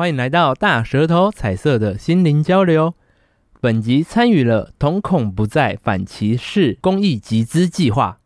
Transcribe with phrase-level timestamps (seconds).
[0.00, 2.94] 欢迎来到大舌头彩色的心灵交流。
[3.60, 8.18] 本集参与了瞳孔不再反歧视公益集资计划。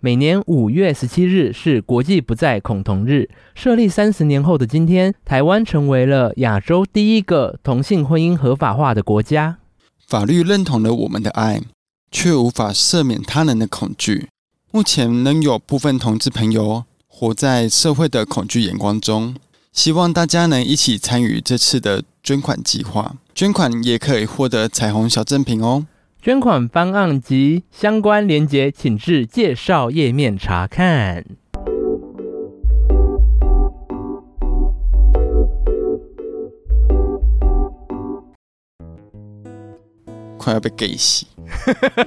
[0.00, 3.30] 每年五月十七日是国际不再恐同日。
[3.54, 9.58] 设立三十年后的今天，台湾成为了亚洲第一个同性婚姻合法化的国家。
[10.04, 11.62] 法律认同了我们的爱，
[12.10, 14.26] 却无法赦免他人的恐惧。
[14.72, 19.36] 目前仍有部分同志朋友活在社会的恐惧眼光中。
[19.78, 25.86] 希望大家能一起参与这次的捐款计划，捐款也可以获得彩虹小赠品哦。
[26.20, 31.24] 捐款方案及相关连结，请至介绍页面查看。
[40.36, 41.28] 快要被 gay 洗。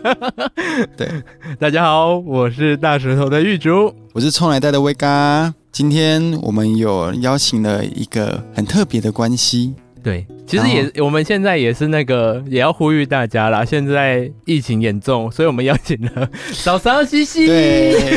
[0.98, 1.24] 对，
[1.58, 5.54] 大家好，我是大舌头的玉竹，我是冲来带的威嘎。
[5.72, 9.74] 今天我们有邀请了一个很特别的关系。
[10.04, 13.64] 对，其实也我们现在也是那个，也要呼吁大家啦。
[13.64, 17.46] 现在疫情严重，所以我们邀请了 嫂嫂西西，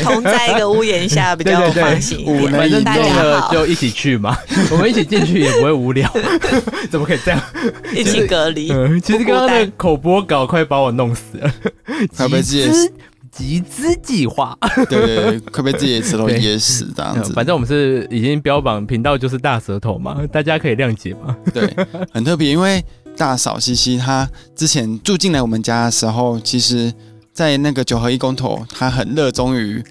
[0.02, 2.36] 同在一个屋檐下比较放心一点。
[2.38, 4.36] 对对对，反正大家就一起去嘛，
[4.72, 6.10] 我们一起进去也不会无聊。
[6.90, 7.40] 怎么可以这样？
[7.94, 8.72] 一起隔离。
[8.72, 11.52] 嗯，其实刚刚的口播稿快把我弄死了。
[12.16, 12.42] 快被
[13.36, 14.56] 集集资计划，
[14.88, 17.32] 对 对对，快被自己的舌头噎死这样子。
[17.32, 21.36] 反正我们是已经标榜频道就是大舌头嘛，大家可以谅解嘛。
[21.52, 21.74] 对，
[22.12, 22.84] 很特别，因为
[23.16, 26.92] 大嫂西西她之前住进来我们家的时候，其实
[27.32, 29.82] 在那个九合一公投，她很热衷于。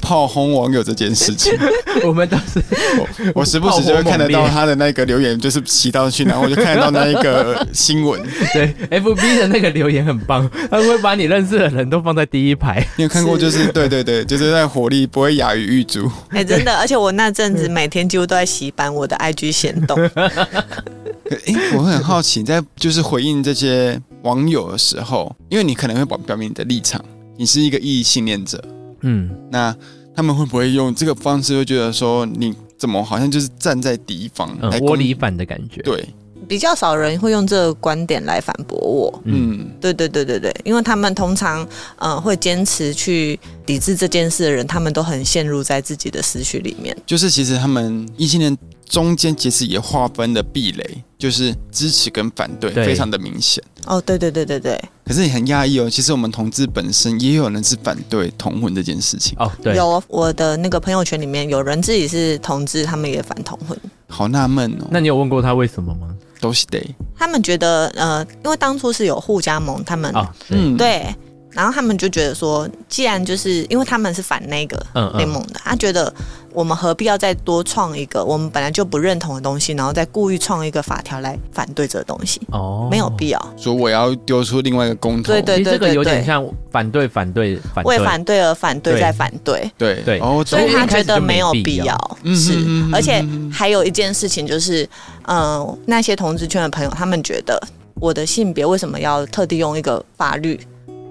[0.00, 1.52] 炮轰网友这件事情，
[2.04, 2.62] 我们当时
[2.98, 8.22] 我我时不时就会看得到他的那个留言，就是骑到去，然后我就看得到那一个新闻。
[8.52, 12.86] 对，FB 的那个留言很棒，他会把你认识的人都放在第一排。
[12.96, 13.36] 你有看过？
[13.36, 16.10] 就是 对对对，就是在火力不会亚于玉竹。
[16.30, 19.98] 哎、欸，真的，而且我那阵子每天几乎都在洗版我的 IG 行动。
[20.04, 27.02] 哎、欸，我很好奇，在就是回应这些网友的时候，因为你可能会表表明你的立场，
[27.36, 28.62] 你是一个异性恋者。
[29.04, 29.76] 嗯，那
[30.16, 35.82] 他们会不会用这个方式，会觉得说你怎么好像就是站在敌方，窝里反的感觉？
[35.82, 36.08] 对，
[36.48, 39.22] 比较少人会用这个观点来反驳我。
[39.24, 46.96] 嗯，对对对对对，因为他们通常呃会坚持去抵制这件事的人，他们都很陷入在自己的思绪里面。
[47.06, 48.56] 就是其实他们异性恋
[48.86, 53.62] 中间其实也划分的壁垒，就是支持跟反对，对非常的明显。
[53.86, 54.78] 哦，对对对对对。
[55.04, 55.88] 可是你很压抑哦。
[55.88, 59.50] 其实我们同志本身也有人是反对同婚这件事情哦。
[59.62, 63.78] 对，有我的那个朋友圈里面有人自己是同志，他们也反同婚。
[64.14, 64.86] 好纳闷哦。
[64.90, 66.08] 那你有问过他为什么吗？
[66.40, 66.78] 都是得。
[67.16, 71.12] 他们觉得呃，因为当初是有互加盟，他们啊，嗯，对。
[71.50, 74.76] 然后他们就觉得说，既然就是因为他们是反那个
[75.16, 76.12] 联盟的，嗯嗯、他觉得
[76.54, 82.40] 我们何必要再多创一个我们本来就不认同的东西，然后再故意创一个法条来反对这个东西？
[82.52, 83.54] 哦，没有必要。
[83.56, 90.20] 所以我要丢出另外一个公投，对对对，对，对，对，这个有点像反对反对反对，为反对而反对再反对，对对。
[90.46, 92.64] 所以他觉得没有必要，是。
[92.92, 94.84] 而且还有一件事情就是，
[95.24, 97.60] 嗯、呃，那些同志圈的朋友，他们觉得
[97.94, 100.60] 我的性别为什么要特地用一个法律？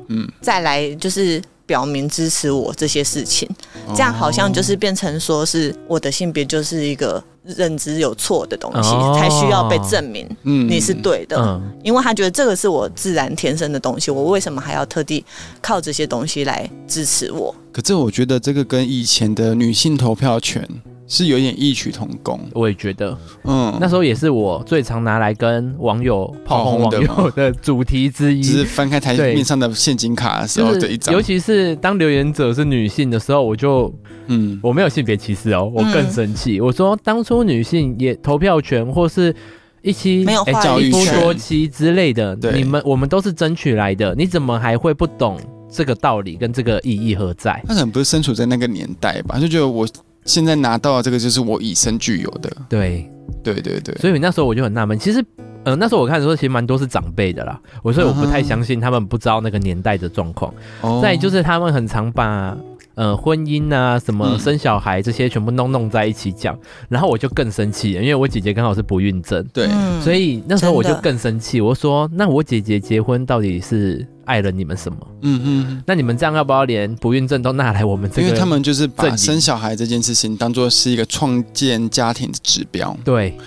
[0.07, 3.50] 嗯，再来就是表明支持我这些事情，
[3.96, 15.24] 这样好像就是变成说是我的性别就是一个认知有错的东西，才需要被证明，嗯，你是对的，因为他觉得这个是我自然天生的东西，我为什么还要特地
[15.62, 17.53] 靠这些东西来支持我？
[17.72, 20.68] 可这我觉得这个跟以前的女性投票权。
[21.05, 33.93] 是有点异曲同工，我也觉得，嗯，那时候也是我最常拿来跟网友炮轰网友 的主题之一，只是翻开台面上的现金卡的时候的一张，尤其是当留言者是女性的时候，我就，
[34.27, 39.35] 嗯，我没有性别歧视哦，我更生气，我说当初女性也投票权或是
[39.81, 45.37] 一期没有话语权、多妻之类的，你们我们都是争取来的，你怎么还会不懂
[45.69, 47.61] 这个道理跟这个意义何在？
[47.67, 49.85] 他可能不是身处在那个年代吧，就觉得我。
[50.25, 53.09] 现在拿到的这个就是我以身具有的，对，
[53.44, 55.24] 对对对，所以那时候我就很纳闷，其实，
[55.63, 60.53] 呃，那时候我看的时候其实蛮多是长辈的啦，我所以我不太相信他们不知道那个年代的状况。
[60.81, 61.01] 哦、uh，huh.
[61.01, 62.56] 再就是他们很常把
[62.95, 66.60] 呃婚姻啊、什么生小孩这些全部弄弄在一起讲，嗯、
[66.90, 69.68] 然后我就更生气了，因为我姐姐刚好是不孕症，对，
[70.01, 74.07] 所以那时候我就更生气，我说那我姐姐结婚到底是？
[74.25, 74.98] 爱了你们什么？
[75.19, 78.28] 嗯嗯，那你们这样要不要连不孕症都拿来我们这个？
[78.30, 82.98] 因为他们就是把生小孩这件事情当做是一个创建家庭的指标。
[83.04, 83.38] 对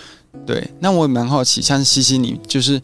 [0.45, 2.79] 对，那我也蛮好奇，像西西你就是，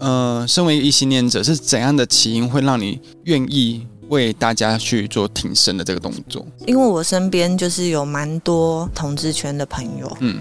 [0.00, 6.46] 呃，身为一个异性恋者，是怎样的起因会让你愿意为大家去做挺身的这个动作？
[6.66, 10.38] 因为我身边就是有蛮多同志圈的朋友，嗯。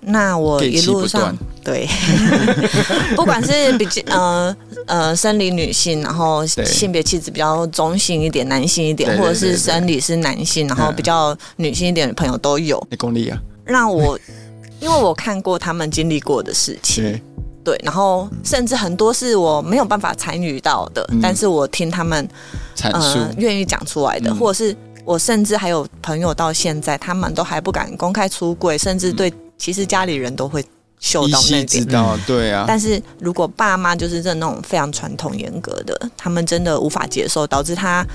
[0.00, 1.84] 那我一路上对，
[3.16, 4.56] 不管是比较呃
[4.86, 12.80] 呃生理女性，然后性别气质比较中性一点、男性一点，或者是生理是男性，然后比较女性一点的朋友都有。
[12.88, 13.36] 你功力啊？
[13.64, 14.16] 让我
[14.78, 17.20] 因为我看过他们经历过的事情，
[17.68, 22.26] 对，然后甚至很多是我没有办法参与到的，但是我听他们
[22.74, 23.18] 阐述。
[23.36, 24.74] 愿意讲出来的，或者是
[25.04, 29.30] 我甚至还有朋友到现在，他们都还不敢公开出柜，甚至对。
[29.58, 30.64] 其实家里人都会
[31.00, 32.64] 嗅到那边，知道、对啊。
[32.66, 38.06] 但是如果爸妈就是这那种非常传统严格的，他们真的无法接受，导致他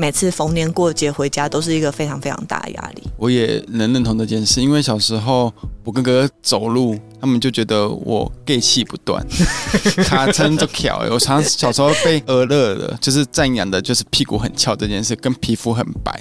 [0.00, 3.02] 每次逢年过节回家都是一个非常非常大的压力。
[3.18, 5.52] 我也能认同这件事，因为小时候
[5.84, 9.22] 我跟哥哥走路，他们就觉得我 gay 气不断，
[10.08, 11.04] 卡撑就翘。
[11.10, 16.18] 我常小时候被儿乐的，就是赞扬的，就是屁股很翘这件事，跟皮肤很白。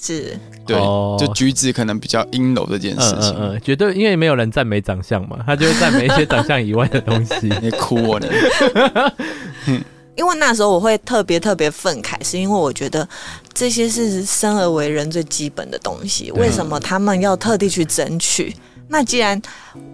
[0.00, 0.78] 是，对，
[1.18, 7.52] 就举止可能比较阴柔这件事情，嗯，嗯，绝对，因为没有人赞美长相嘛，他就会赞美一些长相以外的东西。
[7.60, 8.28] 你哭我呢？
[10.18, 13.08] 因为那时候我会特别特别愤慨，是因为我觉得
[13.54, 18.54] 这些是生而为人最基本的东西，为什么他们要特地去争取？
[18.88, 19.40] 那既然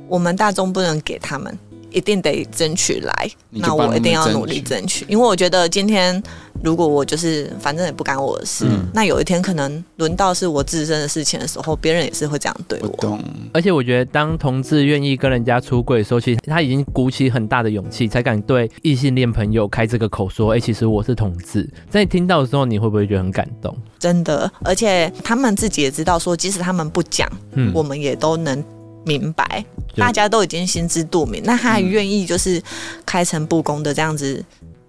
[0.09, 1.59] 我们大众不能给他们。
[1.95, 6.21] 一定得争取来，那我一定要努力争取，因为我觉得今天
[6.63, 12.89] 如果我就是反正也不干我的事，嗯、那有一天可能轮到是我自身的事情的时候，别人也是会这样对我。
[12.89, 13.23] 我懂。
[13.53, 23.77] 而且我觉得，当同志愿意跟人家出柜的时候，其实他已经鼓起很大的勇气，才敢对异性恋朋友开这个口说：“哎、欸，其实我是同志。”在你听到的时候，你会不会觉得很感动？
[24.01, 28.65] 真的，而且他们自己也知道，说即使他们不讲，嗯，我们也都能。
[29.05, 29.65] 明白，
[29.97, 32.63] 大家都已经心知肚明，那他还愿意就是
[33.05, 34.45] 开诚布公的这样子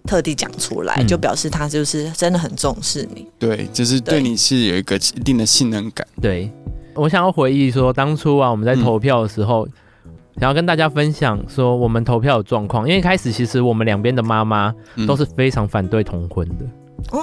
[0.06, 3.28] 特地讲出来，嗯、就表示他就是真的很重视你。
[3.40, 6.06] 对，就是对你是有一个一定的信任感。
[6.22, 6.52] 对，
[6.94, 9.68] 我想要回忆说，当初啊，我们在投票的时候，
[10.06, 14.74] 嗯、想要跟大家分享说我们投票的状况，因为一开始其实我们两边的妈妈
[15.08, 16.66] 都是非常反对同婚的。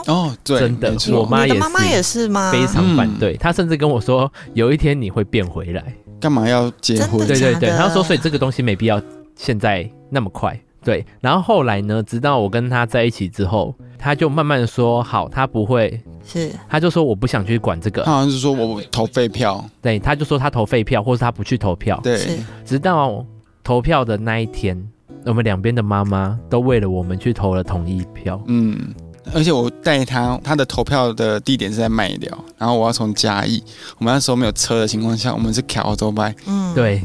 [0.07, 2.53] 哦，对，真的，错我妈也是，妈妈也是吗？
[2.53, 5.83] 非常反对，她、嗯、甚至跟我说，有一天你会变回来。
[6.23, 7.27] 干嘛要结婚？
[7.27, 9.03] 对对对，他说，所以这个东西没必要
[9.35, 10.57] 现在那么快。
[10.85, 16.01] 对，然后后来呢，直到我跟他在一起之后，他就慢慢的说，好，他不会。
[16.25, 23.25] 是，他就说我不想去管这个，他好像是说我投废票，对，他就说他投废票，或是他不去投票，对，直到
[23.65, 24.81] 投票的那一天，
[25.25, 28.95] 我们两边的妈妈都为了我们去投了同意票，嗯。
[29.33, 33.63] 而且我带他，他的投票的地点是在麦寮，然后我要从嘉义，
[33.99, 37.03] 我们那时候没有车的情况下，我们是骑欧洲麦，嗯，对。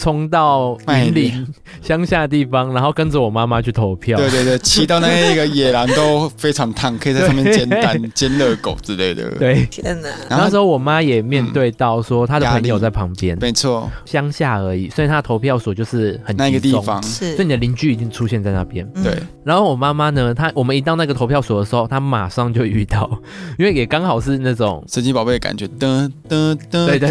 [0.00, 1.46] 冲到云林
[1.82, 4.16] 乡下的地方，然后跟着我妈妈去投票。
[4.16, 9.30] 对对对，骑到那个野狼都非常烫，可以在上面煎蛋、煎热狗之类的。
[9.32, 10.08] 对，天哪！
[10.30, 13.36] 然后那时候我妈也面对到说，她的朋友在旁边。
[13.38, 18.90] 没错，乡下而已，所以她的投票所就是很那个地方，是，所以你的邻居已经出现在那边。
[19.02, 19.14] 对。
[19.44, 23.10] 然后我妈妈呢，她我们一到那个投票所的时候，她马上就遇到，
[23.58, 26.86] 因为也刚好是那种神奇宝贝的感觉，噔噔噔。
[26.86, 27.10] 对对。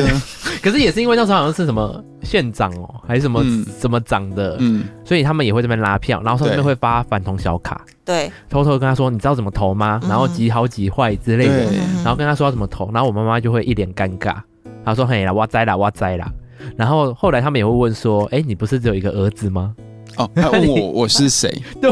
[0.61, 9.99] 可是也是因为那时候好像是什么县长哦，还是什么、嗯、什么长的，嗯，所以他们也会这边拉票，然后上面会发反同小卡，对，偷偷跟他说，你知道怎么投吗？
[10.03, 11.71] 然后几好几坏之类的，
[12.03, 14.35] 然后跟他说要怎么投，然后我妈妈就会一脸尴尬，
[14.83, 16.31] 她说嘿啦，哇栽啦，哇栽啦。
[16.75, 19.73] 然后后来他们也会问说，哎，你不是只有一个儿子吗？
[20.17, 21.49] 哦，他问我 我是谁？
[21.79, 21.91] 对，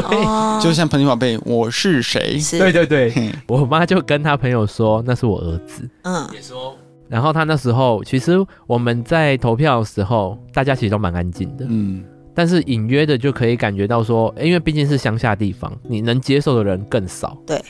[0.60, 2.38] 就像朋友宝贝，我是谁？
[2.58, 6.76] 对对对，我妈就跟他朋友说那是我儿子，嗯，也说。
[7.08, 17.60] 然后他那时候，其实我们在投票的时候，大家其实都蛮安静的，嗯，但是隐约的就可以感觉到说，因为毕竟是乡下地方，你能接受的人更少，对，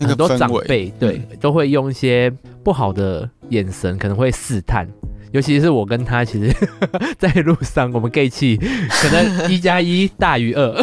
[0.00, 1.20] 很多长辈对。
[1.40, 4.88] 都会用一些不好的眼神，可能会试探，
[5.32, 6.54] 尤其是我跟他，其实
[7.18, 10.74] 在路上我们 gay 气可能一加一大于二，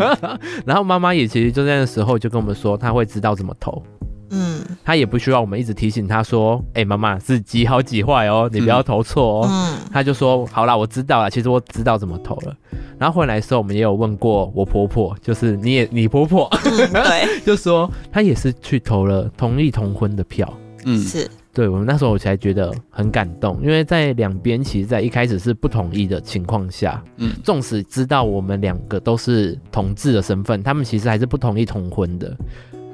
[0.64, 3.82] 然后妈妈也其实就在那时候就跟我们说，他会知道怎么投。
[4.32, 9.48] 嗯，他也不需要我们一直提醒他说，哎、欸，妈妈是几好几坏哦，你不要投错哦。
[9.48, 12.56] 嗯，他就说好啦，我知道了，其实我知道怎么投了。
[12.98, 20.52] 然后回来的时候，我们也有问过我婆婆，就是你也你婆婆，嗯、对， 就说她也是去投了同意同婚的票。
[20.84, 32.36] 嗯，是对，我们那时候我才觉得很感动，因为在两边其实，在一开始是不同意的情况下，嗯，纵使知道我们两个都是同志的身份，他们其实还是不同意同婚的。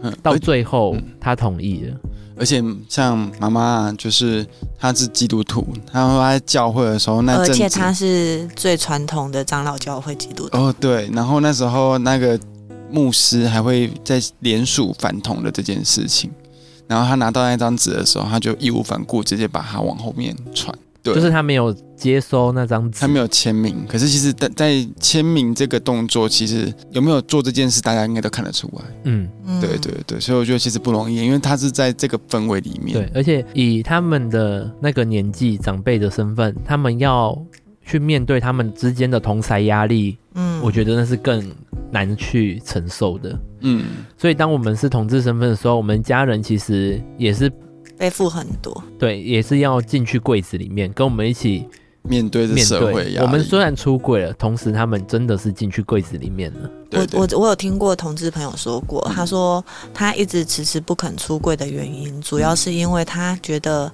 [0.03, 1.97] 嗯，到最后他同意了，
[2.37, 4.47] 而且像妈妈，就是
[4.79, 10.57] 她是基督徒，她说在教会的时候，那而且她是最传统的长老教会基督徒。
[10.57, 12.39] 哦，对，然后那时候那个
[12.91, 16.31] 牧师还会在联署反同的这件事情，
[16.87, 20.73] 然后他拿到那张纸的时候，他就义无反顾，直接把它往后面传。
[21.03, 23.87] 对，就是他没有接收那张纸，他没有签名。
[23.89, 28.83] 可是其实，在在签名这个动作，其实有没有做这件事，大家应该都看得出来。
[29.05, 29.29] 嗯，
[29.61, 32.95] 对对对，所以我觉得其实不容易，因为他是在这个氛围里面。
[32.95, 37.37] 对，而且以他们的那个年纪、长辈的身份，他们要
[37.85, 41.49] 去面对他们之间的同侪压力，嗯，我觉得那是更
[41.93, 43.39] 难去承受的。
[43.61, 43.85] 嗯，
[44.17, 47.51] 所以当我们是同志身份的时候，我们家人其实也是。
[47.99, 51.67] 背负很多，对，也是要进去柜子里面跟我们一起
[52.03, 53.27] 面对这社会压力。
[53.27, 56.71] 我们虽然出柜了，同时他们真的是进去柜子里面了。
[56.89, 59.63] 对对对，我我我有听过同志朋友说过，他说
[59.93, 63.93] 他一直迟迟不肯出柜的原因，主要是因为他觉得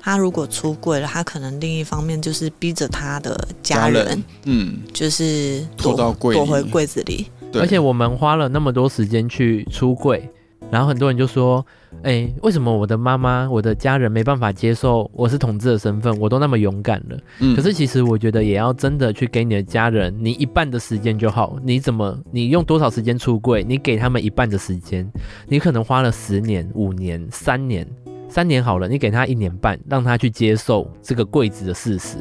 [0.00, 7.26] 他如果出柜了，他可能另一方面就是逼着他的家人，家人嗯，就是躲到柜躲回柜子里。
[7.54, 10.28] 而且我们花了那么多时间去出柜。
[10.70, 11.64] 然后很多人就说
[12.02, 16.18] ：“哎、欸，为什么我的妈妈、我的家人没办法接受我是同志的身份？
[16.18, 17.16] 我都那么勇敢了。
[17.38, 21.56] 嗯、可是其实我觉得也要真的去给你的家人，你一半的时间就好。
[21.62, 23.62] 你怎么，你用多少时间出柜？
[23.62, 25.08] 你给他们一半的时间，
[25.46, 27.86] 你可能花了十年、五年、三年，
[28.28, 32.16] 三年好了，你给他一年半，让他去接受这个柜子的事实，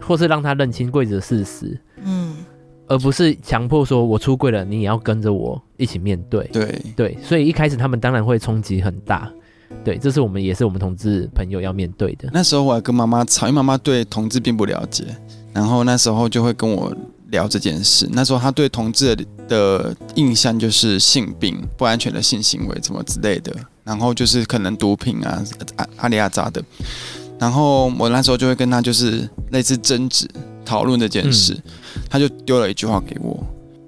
[0.00, 1.76] 或是让他认清柜子的事实。
[2.04, 2.25] 嗯。”
[2.88, 6.48] 而不是强迫说，我出柜了，你也要跟着我一起面对。
[6.52, 9.30] 对对，所以一开始他们当然会冲击很大。
[9.84, 12.28] 对，这是我们也是我们同志朋友要面对的。
[12.32, 15.04] 那时候我还跟妈妈吵，因为妈妈对同志并不了解，
[15.52, 16.96] 然后那时候就会跟我
[17.30, 18.08] 聊这件事。
[18.12, 19.16] 那时候她对同志
[19.48, 23.52] 的印象就是性病、不安全的性行为什么之类的，
[23.82, 25.42] 然后就是可能毒品啊、
[25.74, 26.62] 阿阿里亚扎的。
[27.38, 30.28] 然后我那时候就会跟她就是类似争执。
[30.66, 33.42] 讨论这件事，嗯、他就丢了一句话给我：“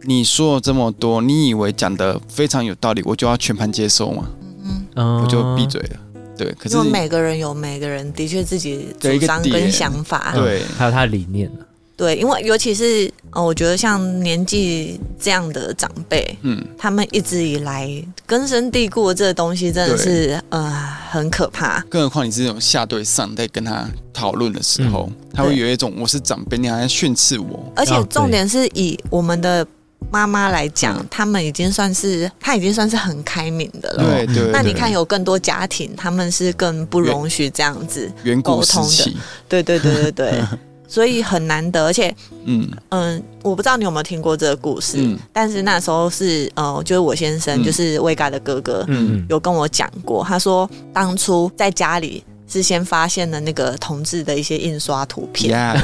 [0.07, 4.25] 你说了这么多，你以为讲的非常有道理，我就要全盘接受吗？”
[4.65, 4.87] 嗯。
[4.95, 6.01] 嗯，我就闭嘴了。
[6.37, 11.51] 对，可是每个人有每个人的确自己主张跟想法，对，还有他的理念。
[11.97, 17.91] 对，因为尤其是呃，我觉得像年纪这样的长辈，嗯，他们一直以来
[18.25, 20.41] 根深蒂固的这个东西，真的是对。
[20.51, 21.81] 呃很可怕。
[21.89, 27.73] 更何况你是这种下对上在跟他讨论的时候，嗯、他会有一种我是长辈，你好像训斥我。
[27.75, 29.67] 而且重点是以我们的
[30.11, 34.05] 妈妈来讲，哦、他们已经算是他已经算是很开明的了。
[34.05, 34.53] 对对。
[34.53, 38.11] 那你看，有更多家庭，他们是更不容许这样子
[38.43, 39.15] 沟通的。
[39.49, 40.43] 对对对对对。
[40.89, 42.13] 所以很难得，而且，
[42.47, 42.69] 嗯。
[42.89, 55.79] 嗯，我不知道你有没有听过这个故事，嗯、但是那时候是，呃，就是我先生，嗯、就是威嘎的哥哥，嗯，有跟我讲过，他说当初在家里是先发现了那个同志的一些印刷图片，Yeah,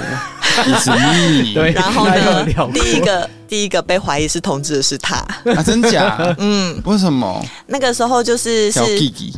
[1.52, 5.16] 对，然后呢，第一个第一个被怀疑是同志的是他，
[5.54, 6.16] 啊，真假？
[6.38, 7.44] 嗯，为什么？
[7.66, 9.36] 那个时候就是是，弟 弟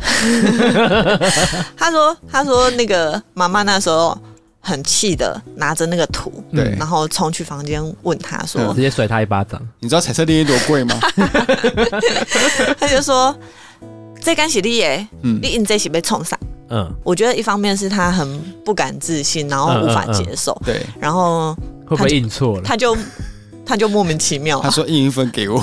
[1.76, 4.16] 他说他说那个妈妈那时候。
[4.66, 10.98] 很气的拿着那个图，对，然后冲去房间问他说：“直接甩他一巴掌。”你知道彩色电影多贵吗？
[12.78, 13.34] 他就说
[14.20, 16.36] ：“这干洗力耶，嗯，你印这洗被冲上。”
[16.70, 21.54] 嗯，我觉得一方面是他很不敢自信，然后无法接受，对，然后
[21.86, 22.62] 会不会印错了？
[22.64, 22.96] 他就。
[23.68, 25.60] 他就莫名其妙，他说印一份给我。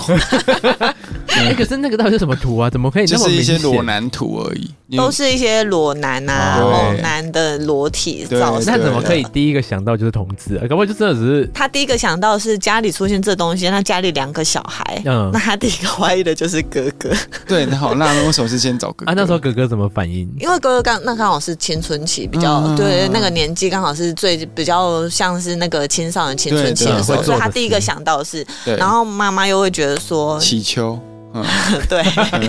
[1.32, 2.70] 哎，可是那个到底是什么图啊？
[2.70, 3.24] 怎么可以那么？
[3.24, 8.60] 就是一些裸男图而已，都是一些裸男啊，猛男的裸体照。
[8.66, 10.62] 那怎么可以第一个想到就是同志啊？
[10.70, 17.10] 搞不好就真的只是他第一个想到是家里出现这东西，那家里两个小孩，嗯，那他第一个怀疑的就是哥哥。
[17.48, 19.12] 对，那好，那为什么是先找哥哥？
[19.12, 20.30] 啊，那时候哥哥怎么反应？
[20.40, 28.04] 因为哥哥刚那刚好是青春期，比较对那个年纪刚好是最比较像是那个青少年青春期的时候，所以他第一个想。
[28.04, 31.00] 到是，然后妈妈又会觉得说祈求，
[31.34, 31.44] 嗯、
[31.90, 32.04] 对，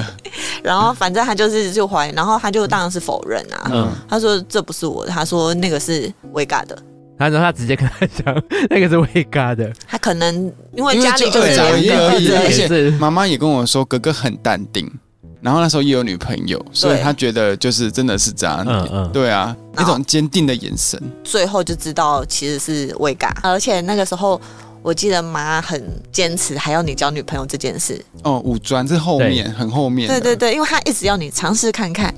[0.62, 6.76] 然后反正他就是就怀疑，然后他就当然是否认啊，嗯、他说这不是我的，他说那个是威嘎的，
[7.18, 14.90] 他说他直接跟他讲那个是威嘎的，他可能因为家里就是而已，而且妈妈也跟我说哥哥很淡定，
[15.40, 19.10] 然后那时候也有女朋友，所以他觉得就是真的是渣女，嗯嗯。
[19.12, 24.40] 对啊，那种坚定的眼神，最后就知道其实是威嘎，而且那个时候。
[24.84, 27.98] 我记得妈很坚持，还要你交女朋友这件事。
[28.22, 30.06] 哦，五专是后面很后面。
[30.06, 32.14] 对对对，因为她一直要你尝试看看。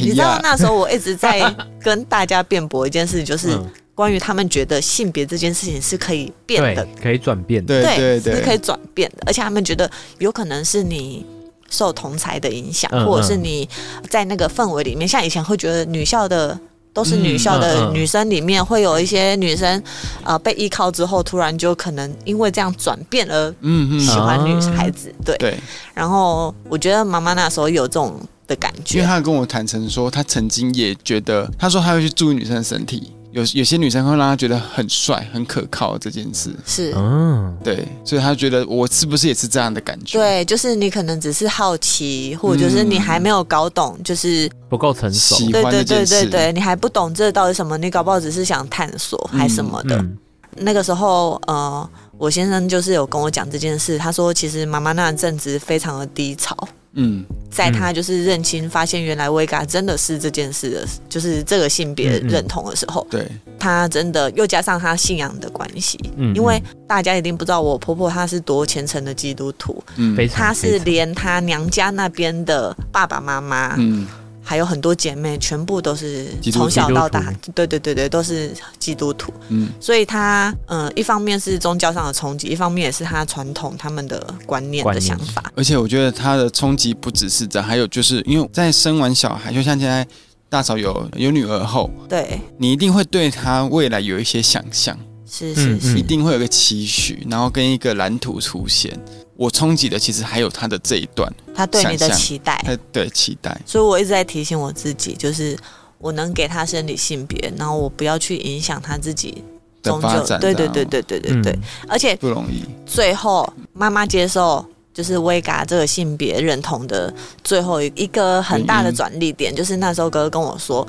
[0.00, 1.52] 你知道那时候我一直在
[1.82, 3.58] 跟大家辩驳一件事，就是
[3.92, 11.26] 关于他们觉得性别这件事情是可以变的，可以转变的，对对对，是可以转变的，而且他们觉得有可能是你
[11.68, 13.68] 受同才的影响，嗯、或者是你
[14.08, 16.56] 在那个氛围里面，像以前会觉得女校的。
[16.94, 19.82] 都是女校的女生里面会有一些女生，
[20.22, 23.54] 呃，被依靠之后，突然就可能因为这样转变而
[23.98, 25.36] 喜欢女孩子，对。
[25.36, 25.58] 对。
[25.92, 36.54] 然后我觉得妈妈那时候有这种的感觉，因为她跟我坦诚说，她曾经也觉得，她说她会去注意女生的身体，因有有些女生会让他觉得很帅、很可靠这件事。
[36.64, 40.16] 是，嗯，对，所以他觉得我是不是也是这样的感觉？
[40.16, 45.34] 对，就是你可能只是好奇，或者就是你还没有搞懂，就是不够成熟。
[45.34, 49.96] 喜欢对对对这件事对对，你还不懂这到底什么，你搞不好只是想探索还什么的。
[49.96, 50.16] 嗯
[50.56, 56.56] 那个时候，呃，我先生就是有跟我讲这件事，他说其实妈妈那阵子非常的低潮。
[56.94, 63.26] 嗯，在他就是认清、发现原来维嘎真的是这件事的，就是这个性别认同的时候，对，
[63.58, 74.06] 他真的又加上他信仰的关系，嗯，因为大家一定不知道我婆婆她是多虔诚的基督徒，嗯，她是连她娘家那边的爸爸妈妈，嗯。
[74.44, 79.32] 还有很多姐妹，全部都是从小到大，对对对对，都是基督徒。
[79.48, 85.50] 嗯，所以他嗯、呃，一方面是宗教上的冲击，一方面也是他传统他们的观念的想法。
[85.56, 90.06] 而且我觉得他的冲击不只是这样，还有就是因为在生完小孩，就像现在
[90.50, 98.98] 大嫂有有女儿后，对，你一定会对他未来有一些想象，是是是，一定会有个期许，然后跟一个蓝图出现。
[99.36, 105.58] 我冲击的其实还有他的这一段，他对你的期待，他对期待，所以我一直在提醒我自己，就是
[105.98, 109.42] 我能给他生理性别，然后我不要去影响他自己
[109.82, 112.62] 的发展，对对对对对对对，而且不容易。
[112.86, 117.12] 最后妈妈接受就是威嘎这个性别认同的
[117.42, 120.86] 最后一个很大的转捩点，就是那时候哥哥跟我说。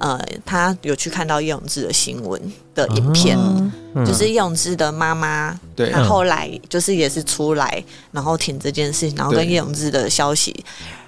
[0.00, 2.40] 呃，他有去看到叶永志的新闻
[2.74, 10.64] 的影片，哦嗯、就是叶永志的妈妈，对，他后来就是也是出来，然后挺这件事情，然后跟叶永志的消息。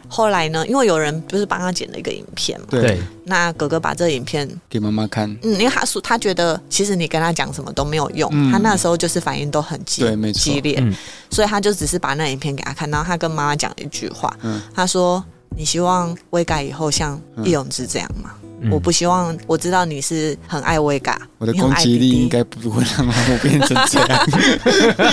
[0.09, 10.95] 后来呢，因为有人不是帮他剪了一个影片嘛，对，那哥哥把这影片给妈妈看，嗯，因为他说他觉得其实你跟他讲什么都没有用，嗯、他那时候就是反应都很激，对，没错，激烈，嗯、
[11.31, 15.25] 所以他就只是把那影片给他看，然后他跟妈妈讲一句话，嗯、他说
[15.57, 18.31] ：“你希望威嘎以后像易永志这样吗？”
[18.65, 24.27] 嗯我不希望，我知道你是很爱威嘎，我的攻击力应该不会让我变成这样。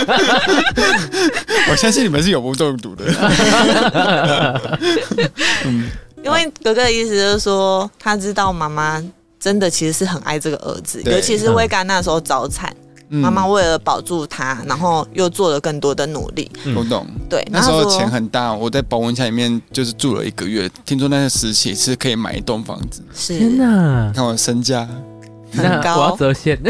[1.71, 3.05] 我相信你们是有目中毒的。
[5.65, 5.89] 嗯，
[6.23, 9.03] 因为哥哥的意思就是说，他知道妈妈
[9.39, 12.71] 真的其实是很爱这个儿子，尤其是威嘎那时候早产。
[13.09, 16.49] 妈妈为了保住他，然后又做了更多的努力。
[16.75, 17.05] 我懂。
[17.29, 20.69] 对，那时候钱很大，我在保温箱里面就是住了一个月。
[20.85, 23.03] 听说那个时期是可以买一栋房子。
[23.13, 23.37] 是。
[23.37, 24.11] 天哪！
[24.13, 24.87] 看我身价
[25.53, 25.97] 很高。
[25.97, 26.59] 我要折现。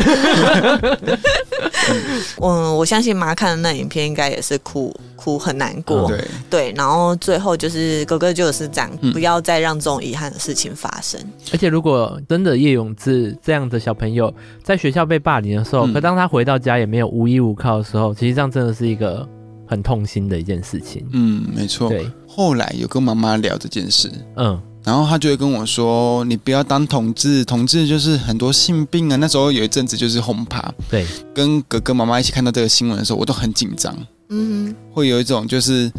[2.42, 6.08] 嗯，我相信妈看的那影片应该也是哭哭很难过。
[6.08, 11.20] 对对，然后最后就是哥哥就是讲，不要再让这种遗憾的事情发生。
[11.52, 19.28] 而且如果真的叶永志这样的小朋友在学校被霸凌的时候，可当他回到家也没有无依无靠的时候，其实这样真的是一个
[19.68, 21.06] 很痛心的一件事情。
[21.14, 21.90] 嗯，没错。
[21.90, 24.62] 对，后来有跟妈妈聊这件事，嗯。
[24.84, 33.96] 然后他就会跟我说：“你不要当同志，同志就是很多性病啊。”那时候有一阵子就是轰趴，对，跟哥哥妈妈一起看到这个新闻的时候，我都很紧张，
[34.30, 35.92] 嗯，会有一种就是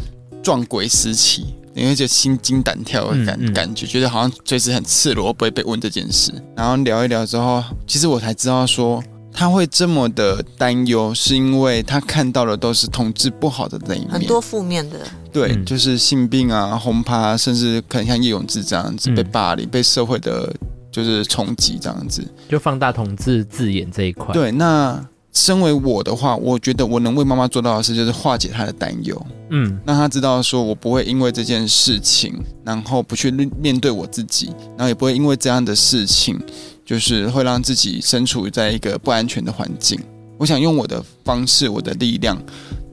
[0.43, 6.33] 撞鬼时期，因为就心惊胆跳的感、嗯嗯、感觉，觉得好像随时很赤裸，不会被问这件事。
[6.55, 9.01] 然后聊一聊之后，其实我才知道说。
[9.33, 14.99] 他会这么的担忧，是因为他看到的都是同志不好的那一面，很多负面的。
[15.31, 20.53] 对，嗯、就是性病啊、轰趴，甚至可能像叶永志这样子被霸凌、嗯、被社会的，
[20.91, 24.33] 就是冲击这样子，就放大同志字眼这一块。
[24.33, 29.25] 对，那身为我的话，我觉得我能为妈妈做到的事，就是化解她的担忧。
[29.49, 36.37] 嗯，让她知道说我不会因为这件事情，然后不去面对我自己，然后也不会因为这样的事情。
[36.85, 39.99] 就是会让自己身处在一个不安全的环境。
[40.37, 42.37] 我想用我的方式，我的力量，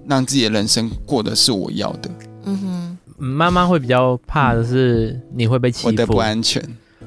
[0.07, 2.11] 让自己的人生过的是我要的。
[2.44, 6.62] 嗯哼，妈妈会比较怕的是你会被欺负，我的不安全。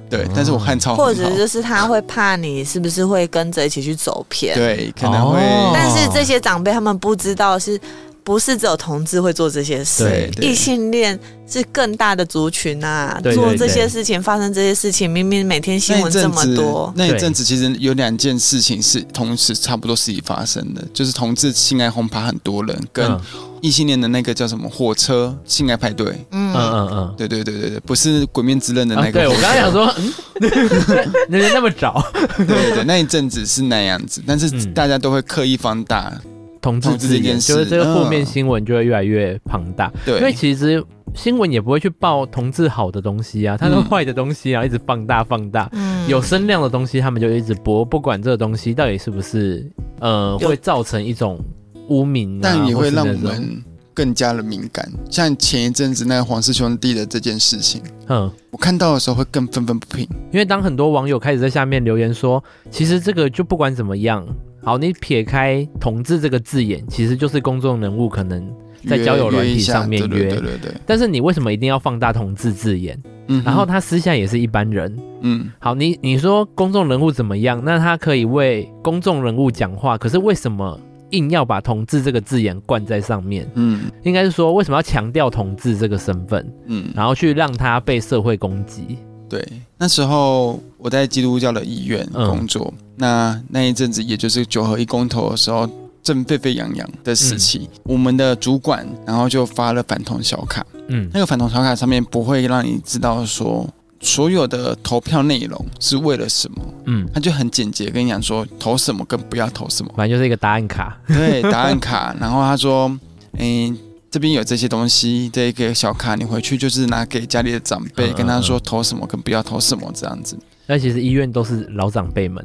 [0.10, 4.56] 对，但是我汉超或者就是他会怕你是不是会跟着一起去走偏？
[4.56, 5.40] 对，可能会。
[5.74, 7.80] 但是这些长辈他们不知道是。
[8.24, 13.20] 不是只有同志会做这些事，异性恋是更大的族群啊！
[13.22, 23.20] 对对对，做这些事情，发生这些事情，明明每天新闻这么多，那一阵子其实有两件事情是同时差不多时期发生的，就是同志性爱轰趴很多人，跟
[23.60, 29.12] 异性恋的那个叫什么火车性爱派对，嗯嗯嗯，对对对对对，不是鬼面之刃的那个。
[29.12, 30.14] 对，我刚刚想说，嗯，
[31.30, 32.04] 那那么早，
[32.38, 36.14] 对对对，那一阵子是那样子，但是大家都会刻意放大。
[36.62, 39.92] 同志这件事，就是这个负面新闻就会越来越庞大。
[40.06, 45.68] 对，因为其实新闻也不会去报同志好的东西啊，它是坏的东西啊，一直放大放大。
[45.74, 49.70] 嗯，有声量的东西他们就一直播，不管这个东西到底是不是
[50.00, 51.44] 呃会造成一种
[51.90, 53.62] 污名，但也会让我们
[53.94, 54.90] 更加的敏感。
[55.10, 64.26] 像前一阵子那个黄氏兄弟的这件事情，嗯，我看到的时候会更愤愤不平，因为当很多网友开始在下面留言说，其实这个就不管怎么样，
[64.64, 68.48] 好，你撇开“同志”这个字眼，其实就是公众人物可能
[68.88, 70.74] 在交友软体上面约，对对对对。
[70.86, 73.00] 但是你为什么一定要放大“同志”字眼？
[73.28, 77.62] 嗯，然后他私下也是一般人，嗯，好，你你说公众人物怎么样？
[77.64, 80.80] 那他可以为公众人物讲话，可是为什么
[81.12, 83.50] 硬要把“同志”这个字眼灌在上面？
[83.56, 86.46] 嗯，应该是说为什么要强调“同志”这个身份？
[86.66, 88.98] 嗯，然后去让他被社会攻击。
[89.30, 89.42] 对，
[89.78, 95.68] 那时候我在基督教的医院工作，嗯、那那一阵子也就是九合一公投的时候。
[96.04, 100.66] 正沸沸扬扬的时期，嗯、我们的主管然后就发了反同小卡。
[100.88, 106.58] 嗯，那个反同小卡上面不会让你知道说所有的投票内容是为了什么。
[106.88, 111.00] 嗯，他就很简洁跟你讲说投什么跟不要投什么，反正就是一个答案卡。
[111.08, 112.16] 对， 答案卡。
[112.20, 112.92] 然后他说，
[113.38, 113.74] 诶、欸，
[114.10, 120.36] 这边有这些东西，这个小卡你回去就是拿给家里的长辈，跟他说投什么跟不要投什么这样子。
[120.66, 122.44] 那其实医院都是老长辈们。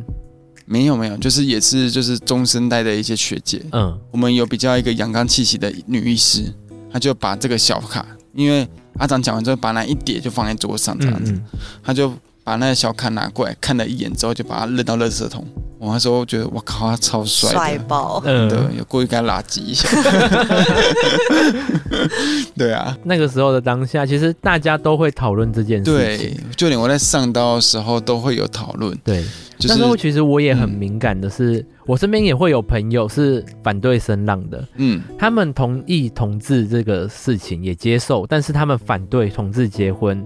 [0.67, 6.53] 没有没有，就是也是就是中生代的一些学姐，嗯，我们有比较一个阳刚气息的女医师，
[6.93, 11.33] 她就把这个小卡，因为阿长讲完之后，把那一叠就放在桌上这样子，
[11.83, 15.47] 她、就把那个小卡拿过来看了一眼之后，就把它扔到垃圾桶。
[15.79, 19.89] 我那时候觉得我靠，他超帅，帅爆，嗯，对，有故意给他垃圾一下，
[22.57, 29.25] 对啊，那个时候的当下，其实大家都会讨论这件事情，对，就连我在上刀的时候都会有讨论，对。
[29.59, 40.19] 就是、那时候其实我也很敏感的是，嗯、我身边也会有朋友是反对声浪的，嗯，他们同意同志这个事情也接受，但是他们反对同志结婚，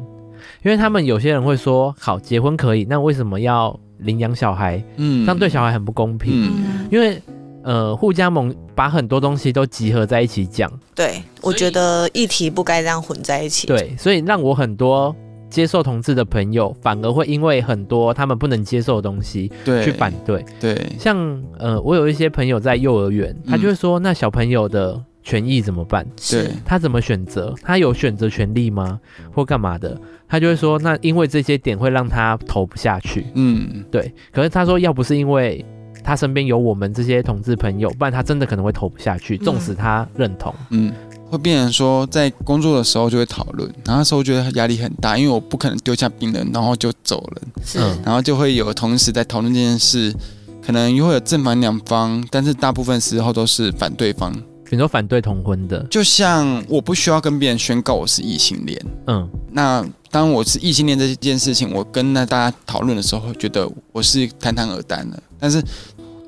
[0.65, 4.83] 因为他们有些人会说，好，结婚可以，那为什么要领养小孩？
[4.97, 7.21] 嗯，这样对小孩很不公平，嗯、因为
[7.63, 15.15] 呃，互加盟把很多东西都集合在一起讲，对，我觉得议题不该这样混在一起，对，所以让我很多。
[15.51, 20.45] 接受同志的朋友，反而会因为很多他们不能接受的东西，对，去反对。
[20.61, 26.07] 对，像呃，我有一些朋友在幼儿园，他就会说，那小朋友的权益怎么办？
[26.31, 27.55] 对，他怎么选择？
[27.63, 28.99] 他有选择权利吗？
[29.33, 29.99] 或干嘛的？
[30.29, 33.27] 他就会说，那因为这些点会让他投不下去。
[33.35, 34.13] 嗯，对。
[34.33, 35.65] 可是他说，要不是因为
[36.03, 40.55] 他身边有我们这些同志朋友，不然他真的可能会投不下去，纵使他认同。
[40.71, 40.93] 嗯。
[41.31, 47.43] 会变成说，在工作的时候就会讨论，然后那时候觉得压力很大，因为我不可能丢下病人，然后就走了。
[47.65, 50.13] 是，然后就会有同时在讨论这件事，
[50.61, 54.35] 可能又会有正反两方，但是大部分时候都是反对方。
[54.71, 58.81] 比如说反对同婚的，就像我不需要跟别人宣告我是异性恋。
[59.09, 65.61] 嗯，那当我是异性恋这件事情，我跟那大家讨论的时候，会觉得我是侃侃而谈的，但是。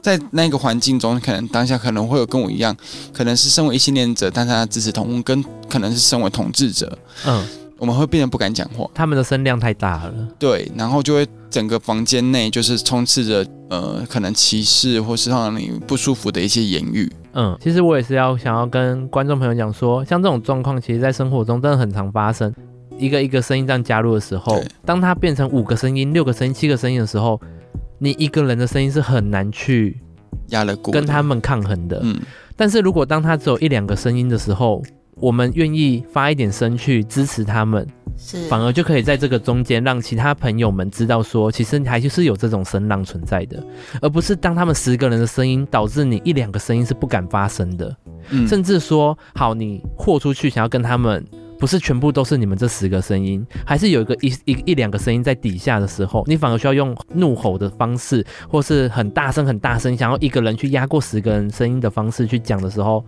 [0.02, 2.76] 在那个环境中，可能当下可能会有跟我一样，
[3.12, 7.46] 可能是身为异性恋者，但是他支持同婚，跟可能是身为统治者，嗯，
[7.78, 22.54] 我们会变得不敢讲话，他们的声量太大了，对，然后就会整个房间内就是充斥着呃，可能歧视或是让你不舒服的一些言语，嗯，其实我也是要想要跟观众朋友讲说，像这种状况，其实在生活中真的很常发生，
[22.98, 27.40] 一个一个声音这样加入的时候，当它变成五个声音、六个声音、七个声音的时候。
[28.04, 29.96] 你一个人的声音是很难去
[30.48, 32.00] 压得过，跟他们抗衡的。
[32.02, 32.18] 嗯，
[32.56, 34.82] 但是如果当它只有一两个声音的时候，
[35.16, 43.62] 我们愿意发一点声去支持他们，是反而就可以在这个中间让其他朋友们知道说，其实还是有这种声浪存在的，
[44.00, 47.96] 而不是当他们十个人的声音导致你一两个声音是不敢发声的。
[48.30, 51.24] 嗯，甚至说好，你豁出去想要跟他们。
[51.58, 63.06] 不是全部都是你们这十个声音，还是有一个一一一两个声音在底下的时候，你反而需要用怒吼的方式，或是很大声很大声，想要一个人去压过十个人声音的方式去讲的时候，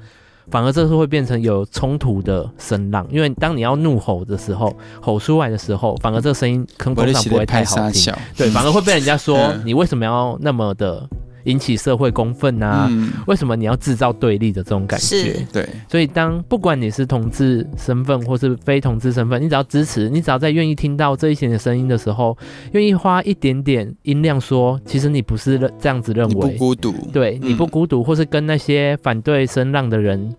[0.51, 3.07] 反而这是会变成有冲突的声浪。
[3.11, 11.09] 因为当你要怒吼的时候，吼出来的时候，反而这个声音通常不会太好听，对，反而会被人家说你为什么要那么的。
[11.45, 13.13] 引起社会公愤啊、嗯？
[13.27, 15.47] 为什么你要制造对立的这种感觉？
[15.53, 22.37] 对，所以当不管你是同志身份或是非同志身份，你只要支持，你只要在愿意听到这一些的声音的时候，
[22.73, 30.35] 愿意花一点点音量说，其实你不是这样子认为，你不孤独，对，你不孤独、嗯，或是跟那些反对声浪的人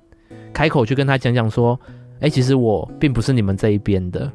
[0.54, 1.80] 开口去跟他讲讲说，
[2.16, 4.32] 哎、欸，其实我并不是你们这一边的。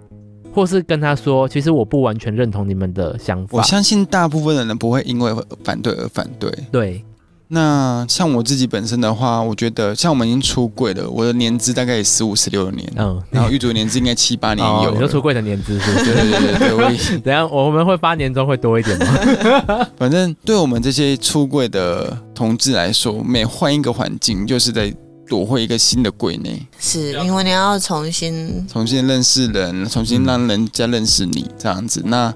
[0.53, 3.59] 或是跟他说，其实我不完全认同你们的想法。
[3.59, 5.33] 我相信大部分的人不会因为
[5.65, 6.51] 反对而反对。
[6.73, 7.05] 对，
[7.49, 14.91] 那像我自己本身的话，我觉得像我们已经出柜了，我的年资大概也十五、十六年，嗯，然后玉竹年资应该七八年有。
[14.91, 15.95] 哦、你说出柜的年资是？
[16.05, 16.83] 对对对对，我
[17.25, 19.87] 等下我们会发年终会多一点吗？
[19.99, 24.95] 反正对我们这些出柜的同志来说，每换一个环境，就是在
[25.31, 32.03] 躲回一个新的柜内，是因为你要重新重新认识人，重新让人家认识你这样子。
[32.05, 32.35] 那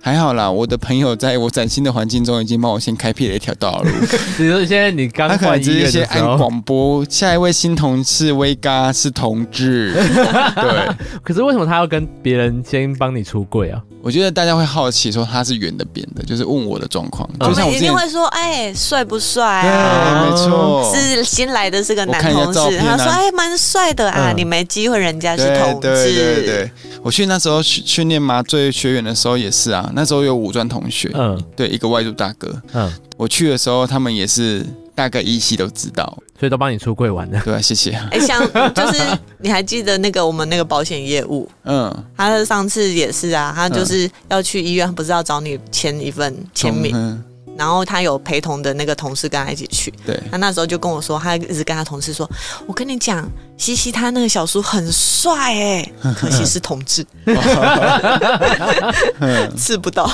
[0.00, 3.90] 还好啦，我的朋友在我崭新的环境中已经帮我先开辟了一条道路。
[4.38, 9.92] 比如现在你刚他可能直接先按广播，下一位新同事威嘎是同志。
[10.56, 10.88] 对，
[11.22, 13.82] 可是为什么他要跟别人先帮你出柜啊？
[14.02, 17.28] 我觉得大家会好奇说他是圆的扁的，就是问我的状况。
[17.38, 20.28] 我们一定会说，哎，帅不帅啊？
[20.28, 25.88] 没错，是新来的是个男同事，他说哎，蛮帅的啊，你没机会，人家是同志。
[25.88, 34.66] 对对对，我去那时候训训练麻醉学员的时候也是啊，那时候有五专同学，嗯，对，一个外族大哥，嗯，我去的时候他们也是。
[34.94, 36.04] 大概依稀都知道，
[36.38, 37.40] 所以都帮你出柜完了。
[37.44, 37.92] 对，谢谢。
[37.92, 38.40] 哎、欸，像
[38.74, 46.92] 就是你还记得那个我们那个保险业务，嗯，他上次也是啊，他就是要去医院，不是要找你签一份签名。
[46.94, 47.24] 嗯
[47.56, 52.28] 然后他有陪同的那个同事跟他一起去，对，他那时候就跟我说，他一直跟他同事说，
[52.66, 57.04] 我跟你讲，西西他那个小叔很帅哎， 可惜是同志，
[59.56, 60.04] 吃不到。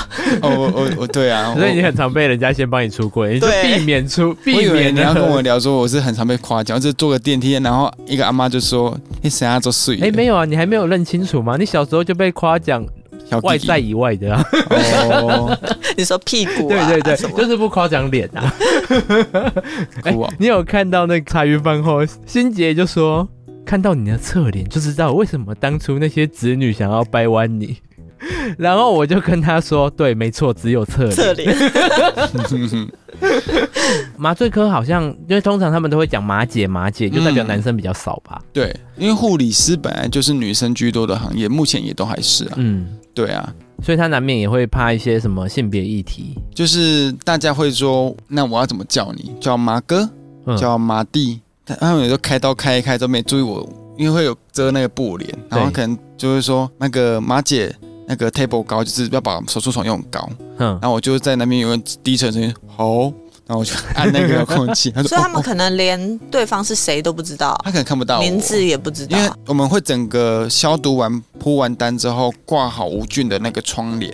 [0.41, 9.99] 哦，我我我对啊， 所以你很常被人家先帮你出柜，你就避免出，避免你要跟我聊说我是很常被夸奖，就坐个电梯，然后一个阿妈就说你谁啊，做睡？
[10.01, 11.55] 哎，没有啊，你还没有认清楚吗？
[11.57, 12.85] 你小时候就被夸奖。
[13.43, 14.43] 外在以外的啊，
[15.21, 15.57] 哦，
[15.97, 18.53] 你说屁股，对对对，就是不夸奖脸啊。
[20.37, 23.27] 你有看到那个茶余饭后，心杰就说，
[23.65, 27.77] 看到你的侧脸就知道为什么当初那些子女想要掰弯你。
[28.57, 31.15] 然后我就跟他说，对，没错，只有侧脸。
[31.15, 31.55] 侧脸。
[34.17, 38.41] 麻醉科好像，因为通常他们都会讲麻姐，麻姐就代表男生比较少吧？
[38.53, 42.53] 对，因为护理师本来就是女生居多的行业，目前也都还是啊。
[42.57, 42.87] 嗯。
[43.11, 43.53] 对啊，
[43.83, 49.35] 所以他难免也会怕一些什么性别议题，就是大家会说，那我要怎么叫你？
[49.41, 50.09] 叫麻哥，
[50.57, 51.41] 叫麻弟。
[51.65, 57.75] 他们有时候开刀开一开都没注意我，因为会有遮那个布帘，然后可能就会说那个马姐，
[58.09, 60.27] 那个 table 高，就是要把手术床用高。
[60.57, 63.13] 嗯，然后我就在那边有个低沉声音，吼。
[63.47, 74.13] 然后我就按那个遥控器，他说，所以他们可能连对方是谁都不知道，他可能看不到名字也不知道，因为我们会整个消毒完铺完单之后挂好无菌的那个窗帘，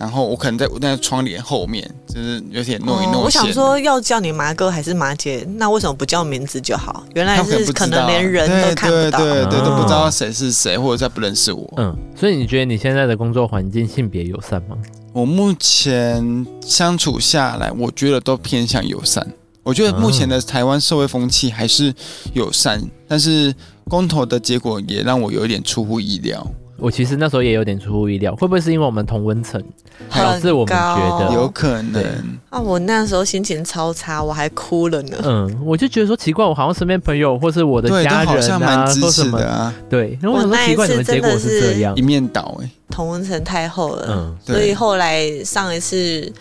[0.00, 3.22] 然后我可能在那个窗帘后面，就是有点弄一弄。
[3.22, 7.04] 我想说要叫你麻哥还是麻姐，那为什么不叫名字就好？
[7.14, 11.70] 原来是可能连人都看不到，对对对，都不知道谁是谁，或者他不认识我。
[11.76, 14.78] 嗯，所以你觉得你现在的工作环境性别友善吗？
[15.12, 19.26] 我目前相处下来，我觉得都偏向友善。
[19.62, 21.92] 我觉得目前的台湾社会风气还是
[22.32, 26.46] 友善，但是公投的结果也让我有一点出乎意料。
[26.80, 29.62] 我其实那时候也有点出乎意料，会不会是因为我们同温层，
[30.10, 32.02] 导致我们觉得有可能
[32.48, 32.58] 啊？
[32.58, 35.16] 我那时候心情超差，我还哭了呢。
[35.24, 46.32] 嗯，我就觉得说奇怪，我好像身边朋友或是我的家人啊，说什么对，然后我奇怪，怎么结果是这样，一面倒哎，同温层太厚了，嗯，所以后来上一次。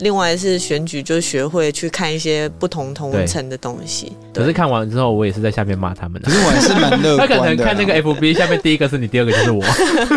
[0.00, 4.12] 另外是选举，就学会去看一些不同同温层的东西。
[4.34, 6.28] 可是看完之后，我也是在下面骂他们的。
[6.28, 7.36] 可是我还是蛮乐观的。
[7.36, 9.62] 他可能看那个 FB 下面第一个是你，第二个就是我。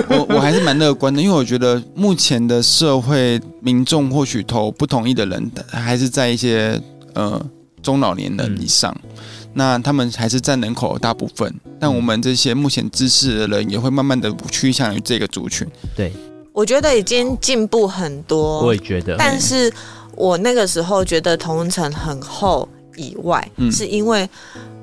[0.10, 6.80] 我我还是蛮乐观的，因为我觉得目前的社会民众或许投不同意的人，还是在一些
[7.14, 7.40] 呃
[7.82, 8.96] 中老年人以上。
[9.04, 9.20] 嗯、
[9.54, 11.54] 那他们还是占人口的大部分。
[11.80, 15.68] 但我们这些目前知识的人，也会慢慢的趋向于这个族群。
[15.96, 16.14] 对。
[16.54, 19.16] 我觉得已经进步很多，我也觉得。
[19.18, 19.74] 但是
[20.16, 24.30] 我那个时候觉得同文层很厚以外，嗯、是因为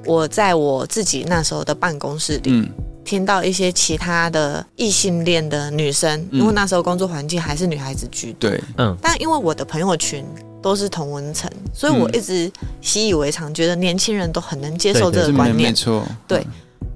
[0.04, 2.68] 我在我自己那时候的办公室里，嗯、
[3.04, 8.96] 听到一些其他的异性恋的女生，嗯、因为那时候工作环境还是女孩子居多，对，嗯。
[9.00, 10.24] 但因为我的朋友群
[10.60, 16.44] 都是同文层，所以我一直习以为常，觉得年轻人都很能接受这个观念，没错，对。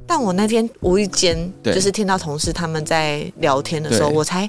[0.07, 4.49] 但我那天无意间就是听到同事他们在聊天的时候，我才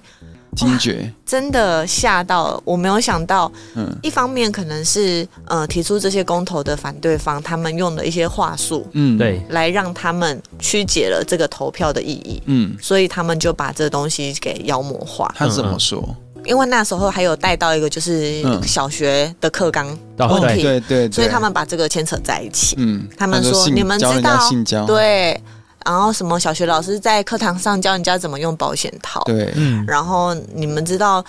[0.55, 2.61] 惊觉，真的吓到。
[2.63, 15.33] 我没有想到，嗯，一方面可能是呃提出这些公投的反对方，他们用了一些话术，嗯，对，来让他们曲解了这个投票的意义，嗯，所以他们就把这东西给妖魔化。
[15.37, 16.15] 他怎么说？
[16.45, 22.75] 因为那时候还有带到一个就是小学的课纲问题，对对，所以他们把这个牵扯在一起。
[22.79, 25.41] 嗯，他们说你们知道，对，
[25.85, 31.23] 然后什么小学老师在课堂上教人家怎么用保险套，对，嗯，然后你们知道，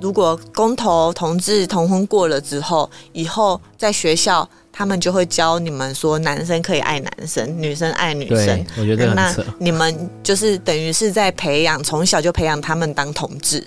[0.00, 8.64] 如果公投同志同婚过了之后，以后在学校他们就会教你们说男生可以爱男生，女生爱女生。
[8.78, 13.62] 我觉得那你们就是等于是在培养，从小就培养他们当同志。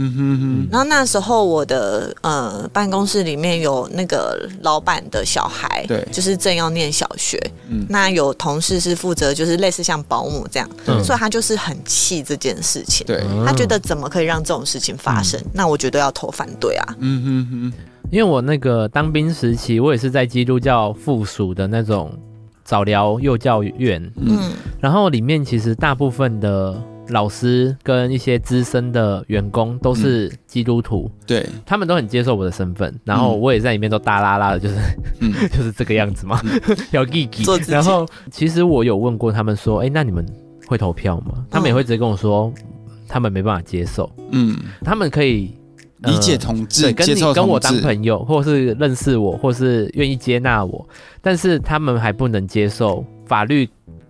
[0.00, 0.68] 嗯哼哼。
[0.70, 7.38] 然后那时候我的呃办公室里面有那个老板的小孩，对，就是正要念小学。
[7.68, 13.04] 嗯，那有同事是负责就是类似像保姆这样，嗯，所以他就是很气这件事情。
[13.06, 15.40] 对，他觉得怎么可以让这种事情发生？
[15.40, 16.96] 嗯，那我觉得要投反对啊。
[17.00, 17.72] 嗯哼哼。
[18.10, 22.10] 因为我那个当兵时期，我也是在基督教附属的那种
[22.64, 24.00] 早疗幼教院。
[24.16, 26.80] 嗯，然后里面其实大部分的。
[27.08, 34.76] 老师跟一些资深的员工都是基督徒，嗯、对，他们都很接受我的身份，然后我也在里面都大拉拉的，就是，
[35.20, 36.40] 嗯、 就是这个样子嘛，
[36.92, 37.44] 要义气。
[37.68, 40.24] 然后其实我有问过他们说，哎、欸，那你们
[40.66, 41.44] 会投票吗？
[41.50, 42.52] 他们也会直接跟我说，
[43.06, 44.10] 他们没办法接受。
[44.30, 45.54] 嗯，他们可以、
[46.02, 50.86] 呃、理解同志，对，跟你跟我当朋友，或是认识我，或是愿意接纳我，
[51.22, 53.68] 但是他们还不能接受法律。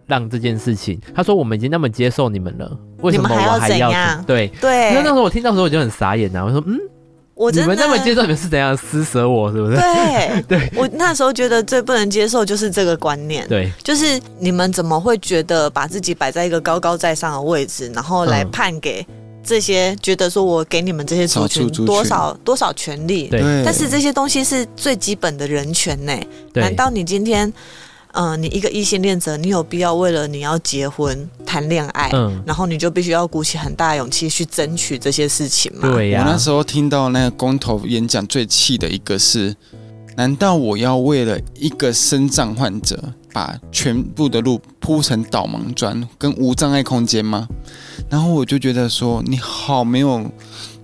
[0.09, 3.59] 让这件事情，他说我们已经那么接受你们了，为什么我还要？
[3.59, 4.95] 还要对对。
[4.95, 6.79] 那那时候我听到的时候我就很傻眼呐，我说嗯，
[7.35, 9.77] 我你们那么接受你们是怎样施舍我是不是？
[9.77, 10.73] 对对。
[10.81, 19.07] 我那时候觉得最不能接受就是这个观念，对，就是你们怎么会觉得把自己摆在一个高高在上的位置，然后来判给
[19.45, 23.29] 这些觉得说我给你们这些族群多少多少权利？
[23.29, 23.43] 对。
[23.63, 26.13] 但是这些东西是最基本的人权呢？
[26.55, 27.53] 难道你今天？
[28.13, 35.91] 嗯、呃，你一个异性恋者，你有必要为了你要结婚谈恋爱，嗯，然后你就必须要鼓起很大的勇气去争取这些事情吗？
[35.91, 36.25] 对呀、啊。
[36.25, 39.55] 我那时候听到那个公投演讲，最气的一个是，
[40.17, 42.99] 难道我要为了一个身障患者，
[43.33, 47.47] 把全部的路铺成导盲砖跟无障碍空间吗？
[48.09, 50.25] 然后我就觉得说，你好没有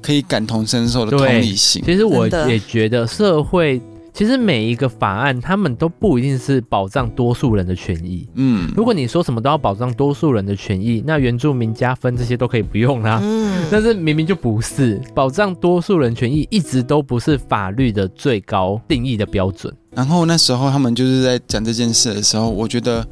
[0.03, 1.83] 可以感同身受的同理心。
[1.87, 3.81] 其实我也觉得社会。
[4.15, 8.29] 其实每一个法案，他们都不一定是保障多数人的权益。
[8.35, 13.19] 嗯，如果你说什么都要保障多数人的权益，那原住民加分这些都可以不用啦。
[13.21, 19.75] 嗯，但是明明就不是保障多数人权益，一直都不是法律的最高定义的标准。
[19.91, 23.05] 然后那时候他们就是在讲这件事的时候，我觉得。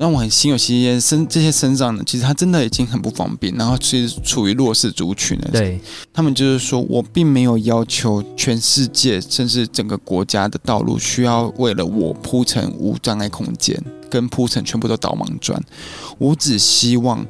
[0.00, 5.50] 让我很心有戚戚，身这些身上呢，其实他真的已经很不方便，然后其实处于弱势族群了。
[5.52, 5.78] 对，
[6.10, 15.62] 他们就是说，我并没有要求全世界甚至整个国家的道路需要为了我铺成无障碍空间，跟铺成全部都导盲砖。
[16.16, 17.26] 我只希望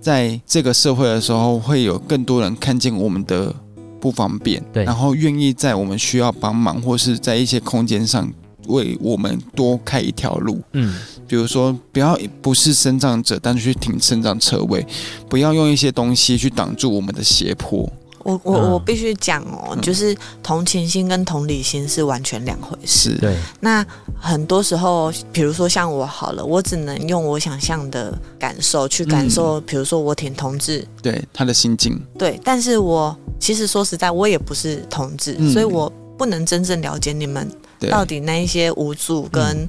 [0.00, 3.52] 在这个社会的时候，会有更多人看见我们的
[3.98, 8.32] 不方便，对，然后愿意在我们需要帮忙或是在一些空间上。
[8.68, 10.94] 为我们多开一条路，嗯，
[11.26, 14.86] 比如说不要不是生长者，但是去停生长车位，
[15.28, 17.88] 不要用一些东西去挡住我们的斜坡。
[18.24, 23.14] 我我我必须讲哦，嗯、就是同情心跟同理心是完全两回事。
[23.20, 23.84] 对，那
[24.18, 37.46] 很多时候，比如说像我好了，我只能用我想象的感受去感受，比、嗯、如说我挺同志，对他的心境，对，但是我其实说实在，我也不是同志，嗯、所以我不能真正了解你们。
[37.90, 39.68] 到底那一些无助跟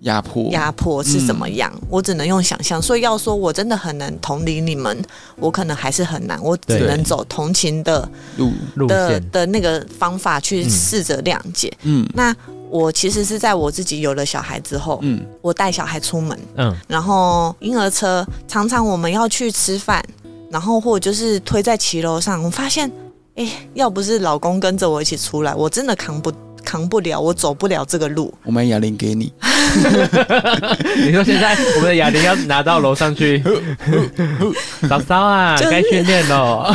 [0.00, 0.50] 压迫。
[0.50, 1.70] 压迫是怎么样？
[1.76, 5.00] 嗯、我只能用想象，所以要说我真的很难同理你们，
[5.36, 8.08] 我可能还是很难，我只能走同情的
[8.74, 8.86] 路。
[8.88, 11.72] 的的那个方法去试着谅解。
[11.82, 12.34] 嗯，那
[12.68, 20.02] 我其实是在我自己有了小孩之后，嗯，我带小孩出门，嗯，然后婴儿车常常我们要去吃饭，
[20.50, 22.90] 然后或者就是推在骑楼上，我发现，
[23.36, 26.32] 哎，要不是老公跟着我一起出来，我真的扛不。
[26.64, 28.32] 扛不了，我走不了这个路。
[28.44, 29.32] 我们哑铃给你。
[30.96, 33.42] 你说现在我们的哑铃要拿到楼上去？
[34.88, 36.66] 嫂嫂啊，该训练喽。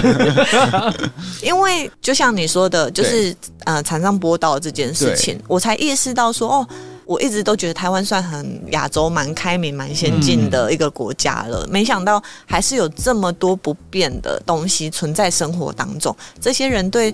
[1.44, 6.68] 因为就像你说的，就是呃，残障坡道这件事情，我才意识到说，哦，
[7.06, 16.16] 我一直都觉得台湾算很亚洲蛮开明、蛮先进的一个国家了，嗯、没想到还是有这么多不变的东西存在生活当中。
[16.42, 17.14] 这些人对。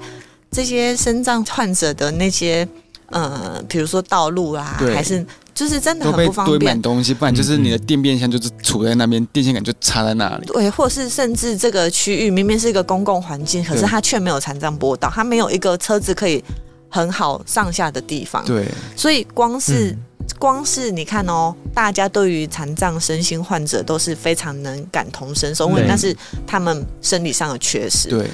[0.53, 2.67] 这些身障患者的那些，
[3.07, 6.59] 呃，比如说道路啊，还是就是真的很不方便。
[6.59, 10.45] 堆满东西，不然就是你的电变箱就是杵在那边，嗯、电线杆就插在那里。
[10.45, 16.43] 对，或是甚至这个区域明明是一个公共环境，可是它却没有残障坡道，它没有一个车子可以
[16.89, 18.45] 很好上下的地方。
[18.45, 19.97] 对，所以光是、嗯、
[20.39, 28.09] 光是你看哦，大家对于残障身心患者都是非常能感同身受，因为那是他们生理上的缺失。
[28.09, 28.27] 对。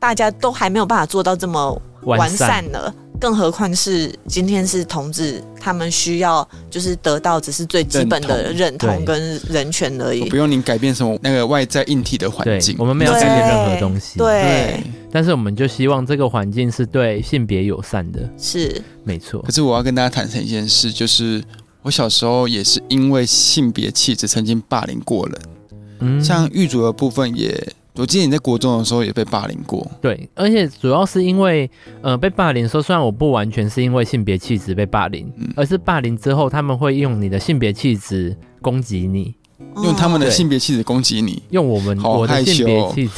[0.00, 2.64] 大家都还没有办法做到这么完善。
[2.72, 18.80] 了，善更何况是今天是同志，他们需要就是得到只是最基本的认同跟人权而已，不用你改变什么那个外在硬体的环境，我们没有改变任何东西，对，对，但是我们就希望这个环境是对性别友善的，是。
[19.04, 19.42] 没错。
[19.42, 21.44] 可是我要跟大家坦诚一件事，就是
[21.82, 25.38] 我小时候也是因为性别气质曾经霸凌过人，
[25.98, 27.54] 嗯，像狱卒的部分也。
[28.00, 29.86] 我记得你在国中的时候也被霸凌过。
[30.00, 31.70] 对，而且主要是因为，
[32.00, 39.34] 呃，被霸凌的时候，虽然我不完全是因为性别气质被霸凌，嗯，而是霸凌之后他们会用你的性别气质攻击你，
[39.84, 43.12] 用他们的性别气质攻击你，用我们我的性别气质。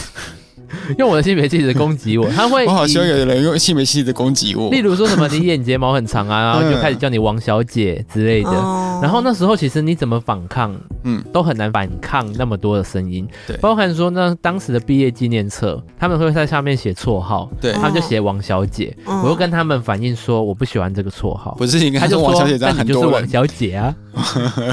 [0.99, 2.66] 用我的性别气质攻击我， 他会。
[2.66, 4.70] 我好希望有人用性别气质攻击我。
[4.70, 8.51] 例如说什么，你眼睫毛很长啊， 然后就开始叫你王小姐之类的。
[8.51, 10.74] 嗯、然后那时候其实你怎么反抗，
[11.05, 13.26] 嗯，都很难反抗那么多的声音。
[13.47, 18.97] 对，包含说那当时的毕业纪念册，他们会在下面写绰号，对，他们就写王小姐。
[19.07, 21.55] 嗯、我又跟他们反映说，我不喜欢这个绰号。
[21.59, 23.95] 不是应该他就说王小姐这样很多人，那你就是王小姐啊。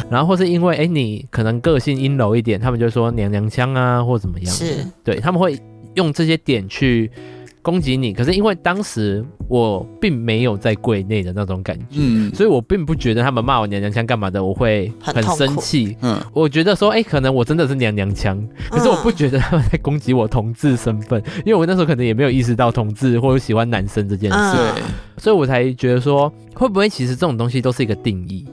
[0.09, 4.53] 然后或是因为哎、欸，你可能个性阴柔一点，他们就说娘娘腔啊，或怎么样。
[4.53, 5.57] 是，对他们会。
[5.95, 7.11] 用这些点去
[7.61, 24.83] 攻击你，可是因为当时我并没有在柜内的那种感觉，嗯，所以我并不觉得他们骂我娘娘腔干嘛的，我会很生气，嗯，我觉得说，哎、欸，可能我真的是娘娘腔，可是我不觉得他们在攻击我同志身份，因为我那时候可能也没有意识到同志或者喜欢男生这件事，对，
[25.17, 28.47] 所以我才觉得说，会不会其实这种东西都是一个定义。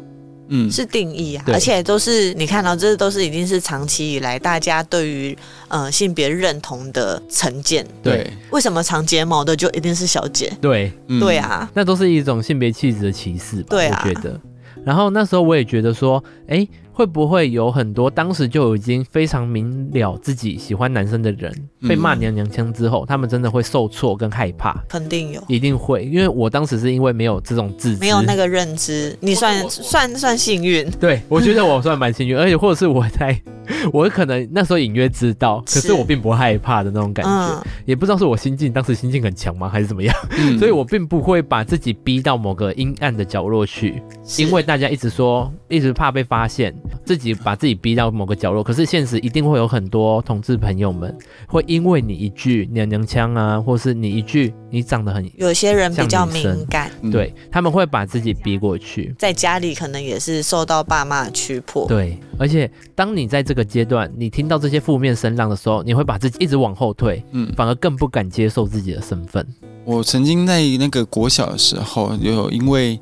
[0.48, 5.36] 嗯，是定义啊，而且都是你看到，这都是已经是长期以来大家对于
[5.68, 7.86] 呃性别认同的成见。
[8.02, 10.52] 对，为什么长睫毛的就一定是小姐？
[10.60, 13.66] 对，对啊，那都是一种性别气质的歧视吧？
[13.70, 14.40] 对啊，我觉得。
[14.84, 16.66] 然后那时候我也觉得说，哎。
[16.96, 21.52] 会不会有很多当时就已经非常明了自己喜欢男生的人，
[21.86, 24.82] 被骂娘娘腔之后，他们真的会受挫跟害怕？
[24.88, 26.06] 肯定有，一定会。
[26.06, 30.90] 因为我当时是因为没有这种自知，没有那个认知，你算算算幸运。
[30.92, 33.38] 对，我觉得我算蛮幸运，而且或者是我在，
[33.92, 40.14] 我可能那时候隐约知道，可是我并不害怕的那种感觉，嗯、也不知道是我心境当时心境很强吗，还是怎么样？
[40.38, 44.02] 嗯、 所以我并不会把自己逼到某个阴暗的角落去，
[44.38, 46.74] 因为大家一直说，一直怕被发现。
[47.04, 69.44] 自己把自己逼到某个角落，可是现实一定会有很多同志朋友们会因为你一句娘娘腔啊，或是你一句你长得很，有些人比较敏感，对，他们会把自己逼过去，在家里可能也是受到爸妈驱迫，对，而且当你在这个阶段，你听到这些负面声浪的时候，你会把自己一直往后退，嗯，反而更不敢接受自己的身份。
[69.84, 73.00] 我曾经在那个国小的时候，有因为。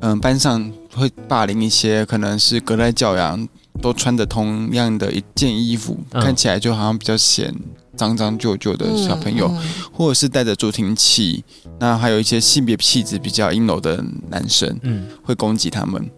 [0.00, 3.48] 嗯，班上会霸凌一些可能是隔代教养，
[3.80, 7.52] 都穿着同样的一件衣服，嗯、看起来就好像比较显
[7.96, 11.42] 脏脏旧旧的小朋友，嗯嗯、或者是带着助听器，
[11.80, 16.08] 那还有一些性别气质比较阴柔的男生，嗯，会攻击他们。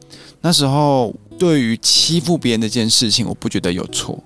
[0.43, 4.23] 那时候对于欺负别人这件事情，我不觉得有错，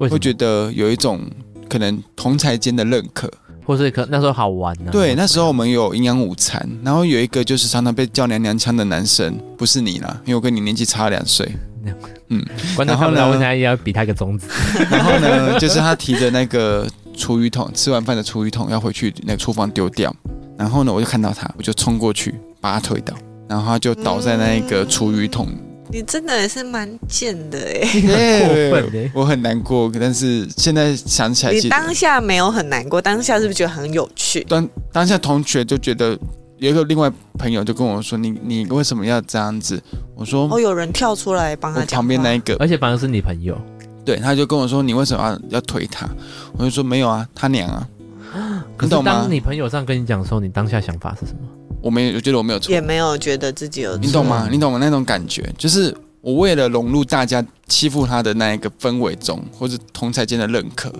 [0.00, 1.20] 会觉得有一种
[1.68, 3.30] 可能同才间的认可。
[3.64, 4.90] 或是可那时候好玩呢、啊？
[4.90, 11.48] 对，那时候我们有营养午餐，然后有一个就是常常被叫娘娘腔的男生，不是你啦，因为我跟你年纪差两岁。
[12.30, 12.44] 嗯，
[12.84, 14.48] 然后呢，我现在也要比他一个中指。
[14.90, 16.84] 然后呢，就是他提着那个
[17.16, 20.12] 厨余桶，吃完饭的厨余桶要回去那个厨房丢掉。
[20.58, 23.14] 然后呢，我就看到他，我就冲过去把他推倒，
[23.48, 25.46] 然后他就倒在那个厨余桶。
[25.92, 34.44] 你真的也是蛮贱的哎，过分的，我很难过，但是现在想起来，你当下没有很难过，当下是不是觉得很有趣？
[34.44, 36.16] 当当下同学就觉得
[36.58, 39.82] 有一个另外朋友就跟我说：“你你为什么要这样子？”
[40.14, 43.58] 我说：“哦，有人跳出来帮他讲。”旁边那一个，而且反而是你朋友，
[44.04, 46.08] 对，他就跟我说：“你为什么要要推他？”
[46.56, 47.88] 我就说：“没有啊，他娘啊。
[48.76, 51.40] ”可是当你朋友这样跟你讲的时候，你当下想法是什么？
[51.82, 54.48] 我没有，我觉得我没有错，也没有觉得自己有错，你懂吗？
[54.50, 54.78] 你懂吗？
[54.80, 60.92] 那种感觉，就是我为了融入大家欺负他的那一个氛围中，或者同才间的认可，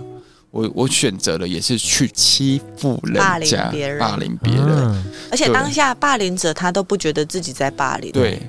[0.50, 8.10] 我我选择了也是去欺负人家，霸凌别人，霸凌别人，嗯、而且当下霸凌者他都不觉得自己在霸凌。
[8.12, 8.40] 对，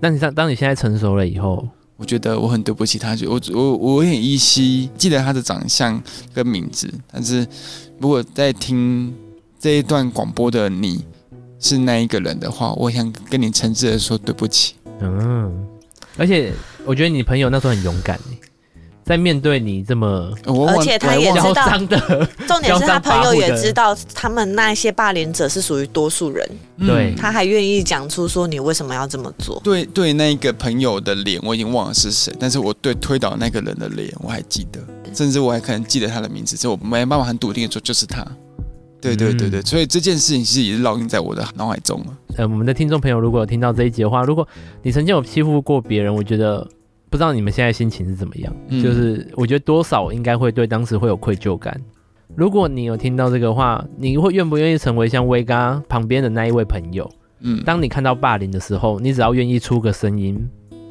[0.00, 6.00] 那你当当你现在成熟了以后，我觉得我很对不起他，我我我很依稀记得他的长相
[6.32, 7.44] 跟名字，但是
[7.98, 9.12] 如果在听
[9.58, 11.04] 这一段广播的你。
[11.60, 14.74] 是那一个人的话，我想跟你诚挚的说对不起。
[15.00, 15.66] 嗯，
[16.16, 16.52] 而且
[16.84, 18.18] 我觉得你朋友那时候很勇敢，
[19.04, 26.48] 在面对你这么，而且他也知道，的重点是他朋友也知道，他们那些霸凌者是属于多数人。
[26.78, 29.60] 对，他还愿意讲出说你为什么要这么做。
[29.64, 34.80] 对对，那个朋友的脸我已经忘了是谁，但是我对推倒那个人的脸我还记得，
[35.14, 38.26] 甚至我还可能记得他的名字，所以我没办法很笃定的说就是他。
[39.00, 42.18] 对对对对，所以这件事情其实也是烙印在我的脑海中了。
[42.36, 44.46] 呃，我们的听众朋友如果有听到这一集的话，如果
[44.82, 46.66] 你曾经有欺负过别人，我觉得
[47.08, 48.54] 不知道你们现在心情是怎么样。
[48.68, 51.80] 嗯、就是我觉得多少应该会对当时会有愧疚感。
[52.36, 57.10] 如果你有听到这个话，你会愿不愿意成为像威嘎旁边的那一位朋友？
[57.40, 60.38] 嗯，当你看到霸凌的时候，你只要愿意出个声音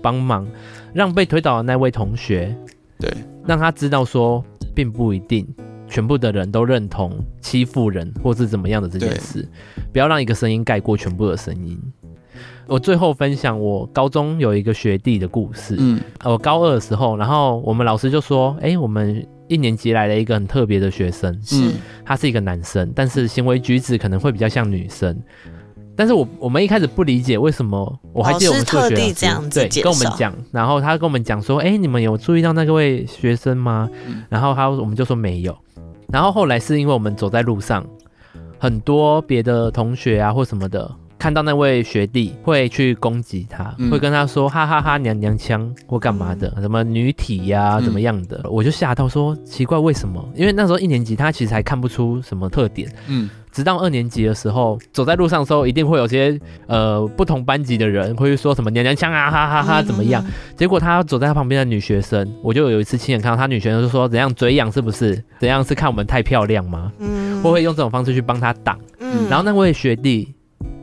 [0.01, 0.47] 帮忙，
[0.93, 2.53] 让被推倒的那位同学，
[2.99, 3.09] 对，
[3.45, 4.43] 让他知道说
[4.75, 5.47] 并不一定。
[5.89, 7.11] 全部的人都认同
[7.41, 9.45] 欺负人或是怎么样的这件事，
[9.91, 11.77] 不要让一个声音盖过全部的声音。
[12.67, 15.75] 我最后分享我高中有一个学弟的故事。
[15.79, 21.73] 嗯，我高二的时候，然后我们老师就说：“哎、欸，我们一年级来了一个很特别的学生，嗯，
[22.05, 25.19] 他是一个男生，但是行为举止可能会比较像女生。
[25.99, 33.89] 但是我我们一开始不理解为什么，我还记得我们数学老师这样子对跟我们讲，然后他跟我们讲说：“哎、欸，你们有注意到那个位学生吗？”
[34.29, 35.53] 然后他我们就说没有。
[36.07, 37.85] 然后后来是因为我们走在路上，
[38.57, 40.89] 很多别的同学啊或什么的。
[41.17, 50.25] 看到那位学弟会去攻击他，嗯、会跟他说哈哈哈娘娘腔或干嘛的，什么女体呀、啊，怎么样的，嗯、我就吓到说奇怪为什么？
[50.33, 60.23] 因为那时候一年级他其实还看不出什么特点，嗯，直到二年级的时候走在路上的时候，一定会有些呃不同班级的人会说什么娘娘腔啊哈哈哈哈怎么样？
[60.25, 65.23] 嗯、结果他走在他旁边的女学生，我就有一次亲眼看到他女学生就说怎样嘴痒是不是？
[65.39, 66.91] 怎样是看我们太漂亮吗？
[66.99, 70.33] 嗯，会会用这种方式去帮他挡，嗯，然后那位学弟。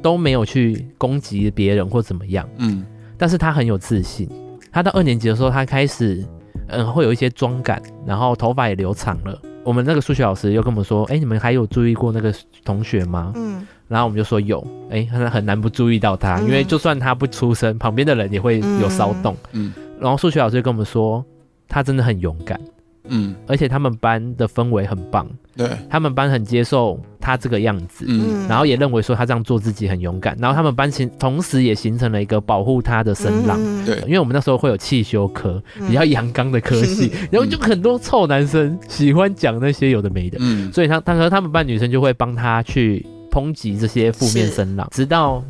[0.03, 2.87] 都没有去攻击别人或怎么样，嗯，
[3.19, 4.29] 但是他很有自信。
[4.71, 6.25] 他到二年级的时候，他开始，
[6.69, 9.37] 嗯，会有一些妆感，然后头发也留长了。
[9.67, 12.33] 我们那个数学老师又跟我们说，哎、欸，你们还有注意过那个
[12.65, 13.33] 同学吗？
[13.35, 21.25] 嗯，然后我们就说有，哎、欸，很很难不注意到他，因为就算他不出声，旁边的人也会有骚动，嗯，然后数学老师就跟我们说，
[21.67, 22.61] 他真的很勇敢。
[23.09, 45.43] 嗯，而且他们班的氛围很棒，对，他们班很接受他这个样子，嗯，然后也认为说他这样做自己很勇敢，然后他们班形同时也形成了一个保护他的声浪，对，因为我们那时候会有汽修科，比较阳刚的科系， 然后就很多臭男生喜欢讲那些有的没的，嗯，所以他他和他们班女生就会帮他去抨击这些负面声浪，直到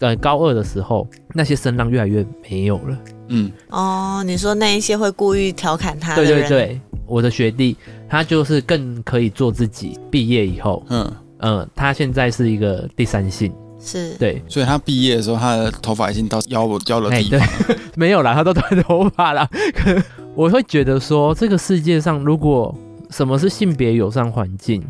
[0.00, 6.80] 呃高二的时候，那些声浪越来越没有了，嗯，哦，你说那一些会故意调侃他的人，对对对。
[7.08, 7.76] 我的学弟，
[8.08, 9.98] 他就是更可以做自己。
[10.10, 17.40] 毕业以后，嗯嗯，他现在是一个第三性，是对，所以他毕业的时候，他的头发已经到腰腰了地方。
[17.66, 19.48] 对， 没有啦，他都短头发了。
[20.36, 22.72] 我会觉得说，这个世界上如果
[23.10, 24.82] 什么是性别友善环境，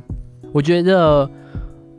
[0.52, 1.30] 我觉得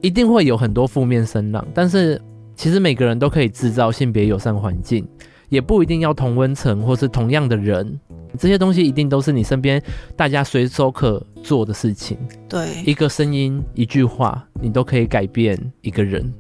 [0.02, 1.66] 一定会有很多负面声浪。
[1.74, 2.22] 但是
[2.56, 5.08] 其实每个人都可以制造性别友善环境，
[5.50, 8.00] 也不一定要同温层或是同样的人。
[8.38, 9.82] 这些东西一定都是你身边
[10.16, 12.18] 大家随手可做的事情。
[12.48, 16.32] 对，一个声音、一句话，你都可以改变一个人。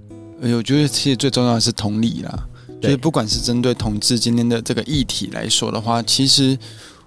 [0.41, 2.47] 哎，我觉得其实最重要的是同理啦。
[2.79, 6.57] 对，就是不管是针对同志今天的这个议题来说的话，其实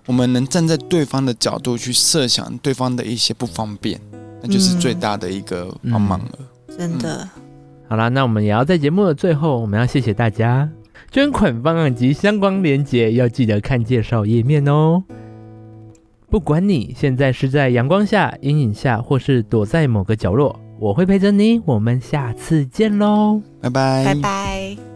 [0.06, 4.00] 我们能站在对方的角度去设想对方的一些不方便，
[4.42, 6.38] 那就是最大的一个帮忙了。
[6.68, 7.28] 嗯，真的。
[7.88, 10.68] 好啦，那我们也要在节目的最后，我们要谢谢大家。
[11.12, 15.04] 捐款方案及相关链接要记得看介绍页面哦。
[16.30, 21.60] 不管你现在是在阳光下、阴影下，或是躲在某个角落，我会陪着你。
[21.66, 24.91] 我们下次见喽，拜拜，拜拜。